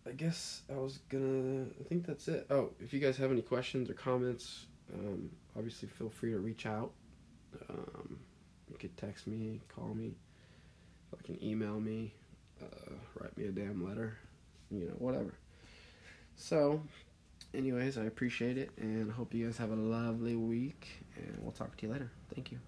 I 0.08 0.12
guess 0.12 0.62
I 0.72 0.78
was 0.78 1.00
gonna. 1.10 1.66
I 1.80 1.84
think 1.84 2.06
that's 2.06 2.28
it. 2.28 2.46
Oh, 2.50 2.70
if 2.80 2.94
you 2.94 3.00
guys 3.00 3.18
have 3.18 3.32
any 3.32 3.42
questions 3.42 3.90
or 3.90 3.94
comments, 3.94 4.68
um, 4.94 5.30
obviously 5.58 5.88
feel 5.90 6.10
free 6.10 6.32
to 6.32 6.40
reach 6.40 6.66
out. 6.66 6.92
Um, 7.70 8.20
you 8.74 8.80
could 8.80 8.98
text 8.98 9.28
me, 9.28 9.62
call 9.74 9.94
me, 9.94 10.16
can 11.24 11.42
email 11.44 11.80
me 11.80 12.12
uh, 12.62 12.94
write 13.20 13.38
me 13.38 13.46
a 13.46 13.52
damn 13.52 13.86
letter, 13.86 14.18
you 14.72 14.86
know, 14.86 14.94
whatever. 14.98 15.34
So, 16.36 16.82
anyways, 17.54 17.98
I 17.98 18.06
appreciate 18.06 18.58
it 18.58 18.72
and 18.78 19.12
hope 19.12 19.34
you 19.34 19.46
guys 19.46 19.58
have 19.58 19.72
a 19.72 19.76
lovely 19.76 20.36
week 20.36 20.88
and 21.16 21.38
we'll 21.42 21.52
talk 21.52 21.78
to 21.78 21.88
you 21.88 21.94
later. 21.94 22.12
Thank 22.34 22.52
you. 22.52 22.60